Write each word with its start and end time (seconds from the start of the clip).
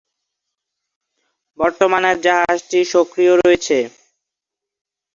বর্তমানে 1.59 2.11
জাহাজটি 2.25 2.79
সক্রিয় 2.93 3.33
রয়েছে। 3.37 3.77